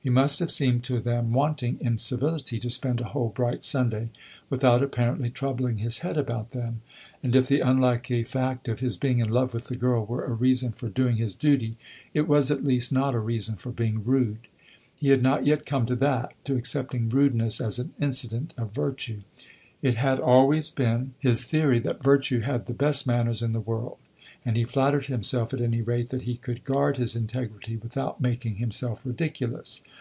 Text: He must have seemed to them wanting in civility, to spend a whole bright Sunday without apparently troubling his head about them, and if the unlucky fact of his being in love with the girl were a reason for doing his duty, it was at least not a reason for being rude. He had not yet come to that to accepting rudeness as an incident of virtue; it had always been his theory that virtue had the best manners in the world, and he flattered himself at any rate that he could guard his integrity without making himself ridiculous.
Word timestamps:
He 0.00 0.10
must 0.10 0.38
have 0.38 0.50
seemed 0.50 0.84
to 0.84 1.00
them 1.00 1.34
wanting 1.34 1.76
in 1.82 1.98
civility, 1.98 2.58
to 2.60 2.70
spend 2.70 3.00
a 3.02 3.10
whole 3.10 3.28
bright 3.28 3.62
Sunday 3.62 4.08
without 4.48 4.82
apparently 4.82 5.28
troubling 5.28 5.78
his 5.78 5.98
head 5.98 6.16
about 6.16 6.52
them, 6.52 6.80
and 7.22 7.36
if 7.36 7.46
the 7.46 7.60
unlucky 7.60 8.22
fact 8.24 8.68
of 8.68 8.80
his 8.80 8.96
being 8.96 9.18
in 9.18 9.28
love 9.28 9.52
with 9.52 9.66
the 9.66 9.76
girl 9.76 10.06
were 10.06 10.24
a 10.24 10.32
reason 10.32 10.72
for 10.72 10.88
doing 10.88 11.16
his 11.16 11.34
duty, 11.34 11.76
it 12.14 12.26
was 12.26 12.50
at 12.50 12.64
least 12.64 12.90
not 12.90 13.14
a 13.14 13.18
reason 13.18 13.56
for 13.56 13.70
being 13.70 14.02
rude. 14.02 14.46
He 14.94 15.08
had 15.10 15.20
not 15.22 15.44
yet 15.44 15.66
come 15.66 15.84
to 15.86 15.96
that 15.96 16.32
to 16.44 16.56
accepting 16.56 17.10
rudeness 17.10 17.60
as 17.60 17.78
an 17.78 17.92
incident 18.00 18.54
of 18.56 18.70
virtue; 18.72 19.22
it 19.82 19.96
had 19.96 20.20
always 20.20 20.70
been 20.70 21.12
his 21.18 21.44
theory 21.44 21.80
that 21.80 22.02
virtue 22.02 22.40
had 22.40 22.64
the 22.64 22.72
best 22.72 23.06
manners 23.06 23.42
in 23.42 23.52
the 23.52 23.60
world, 23.60 23.98
and 24.44 24.56
he 24.56 24.64
flattered 24.64 25.04
himself 25.06 25.52
at 25.52 25.60
any 25.60 25.82
rate 25.82 26.08
that 26.08 26.22
he 26.22 26.36
could 26.36 26.64
guard 26.64 26.96
his 26.96 27.14
integrity 27.14 27.76
without 27.76 28.20
making 28.22 28.54
himself 28.54 29.04
ridiculous. 29.04 29.82